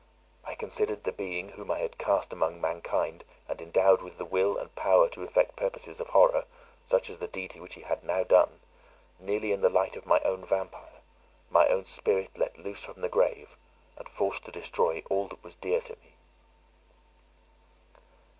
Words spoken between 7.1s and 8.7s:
as the deed which he had now done,